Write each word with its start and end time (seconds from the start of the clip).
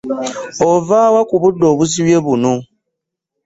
Ova 0.69 0.99
wa 1.13 1.21
ku 1.29 1.35
budde 1.41 1.65
obuzibye 1.73 2.17
buno? 2.25 2.53